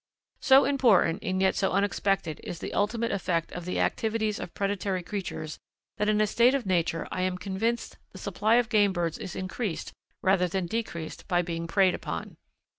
So 0.39 0.65
important 0.65 1.21
and 1.23 1.39
yet 1.39 1.55
so 1.55 1.73
unexpected 1.73 2.41
is 2.43 2.57
the 2.57 2.73
ultimate 2.73 3.11
effect 3.11 3.51
of 3.51 3.65
the 3.65 3.79
activities 3.79 4.39
of 4.39 4.51
predatory 4.55 5.03
creatures 5.03 5.59
that 5.99 6.09
in 6.09 6.19
a 6.19 6.25
state 6.25 6.55
of 6.55 6.65
nature 6.65 7.07
I 7.11 7.21
am 7.21 7.37
convinced 7.37 7.97
the 8.11 8.17
supply 8.17 8.55
of 8.55 8.67
game 8.69 8.93
birds 8.93 9.19
is 9.19 9.35
increased 9.35 9.93
rather 10.23 10.47
than 10.47 10.65
decreased 10.65 11.27
by 11.27 11.43
being 11.43 11.67
preyed 11.67 11.93
upon. 11.93 12.37